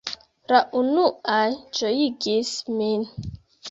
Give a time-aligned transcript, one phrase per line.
[0.51, 1.43] La unuaj
[1.83, 3.11] ĝojigis min.